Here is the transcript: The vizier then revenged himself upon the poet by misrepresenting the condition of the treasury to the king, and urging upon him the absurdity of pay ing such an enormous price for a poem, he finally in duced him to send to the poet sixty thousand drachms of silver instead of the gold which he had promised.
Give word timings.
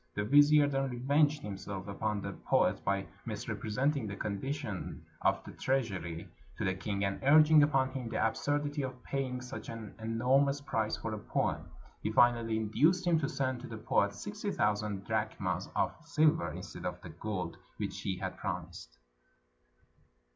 The 0.15 0.23
vizier 0.23 0.67
then 0.67 0.89
revenged 0.89 1.43
himself 1.43 1.87
upon 1.87 2.21
the 2.23 2.33
poet 2.33 2.83
by 2.83 3.05
misrepresenting 3.27 4.07
the 4.07 4.15
condition 4.15 5.05
of 5.21 5.43
the 5.43 5.51
treasury 5.51 6.27
to 6.57 6.65
the 6.65 6.73
king, 6.73 7.03
and 7.05 7.19
urging 7.21 7.61
upon 7.61 7.91
him 7.91 8.09
the 8.09 8.17
absurdity 8.27 8.81
of 8.81 9.03
pay 9.03 9.25
ing 9.27 9.41
such 9.41 9.69
an 9.69 9.93
enormous 9.99 10.59
price 10.59 10.97
for 10.97 11.13
a 11.13 11.19
poem, 11.19 11.67
he 12.01 12.11
finally 12.11 12.57
in 12.57 12.71
duced 12.71 13.05
him 13.05 13.19
to 13.19 13.29
send 13.29 13.61
to 13.61 13.67
the 13.67 13.77
poet 13.77 14.15
sixty 14.15 14.49
thousand 14.49 15.05
drachms 15.05 15.69
of 15.75 15.93
silver 16.03 16.49
instead 16.51 16.87
of 16.87 16.99
the 17.03 17.09
gold 17.09 17.57
which 17.77 18.01
he 18.01 18.17
had 18.17 18.35
promised. 18.39 18.97